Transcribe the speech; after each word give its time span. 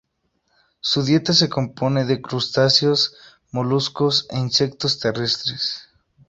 Su 0.79 1.03
dieta 1.03 1.31
se 1.31 1.47
compone 1.47 2.05
de 2.05 2.23
crustáceos, 2.23 3.15
moluscos 3.51 4.25
e 4.31 4.39
insectos 4.39 4.97
terrestres. 4.97 5.89